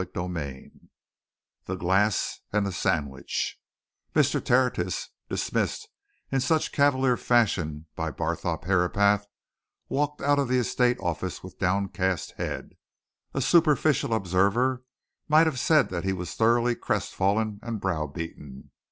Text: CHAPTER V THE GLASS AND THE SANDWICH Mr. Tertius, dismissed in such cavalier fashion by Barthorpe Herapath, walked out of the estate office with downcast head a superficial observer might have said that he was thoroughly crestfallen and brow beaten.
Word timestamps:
CHAPTER 0.03 0.27
V 0.27 0.71
THE 1.67 1.75
GLASS 1.75 2.39
AND 2.51 2.65
THE 2.65 2.71
SANDWICH 2.71 3.59
Mr. 4.15 4.43
Tertius, 4.43 5.09
dismissed 5.29 5.89
in 6.31 6.39
such 6.39 6.71
cavalier 6.71 7.15
fashion 7.15 7.85
by 7.95 8.09
Barthorpe 8.09 8.63
Herapath, 8.63 9.27
walked 9.89 10.23
out 10.23 10.39
of 10.39 10.47
the 10.47 10.57
estate 10.57 10.97
office 11.01 11.43
with 11.43 11.59
downcast 11.59 12.31
head 12.37 12.71
a 13.35 13.41
superficial 13.41 14.15
observer 14.15 14.81
might 15.27 15.45
have 15.45 15.59
said 15.59 15.89
that 15.89 16.03
he 16.03 16.13
was 16.13 16.33
thoroughly 16.33 16.73
crestfallen 16.73 17.59
and 17.61 17.79
brow 17.79 18.07
beaten. 18.07 18.71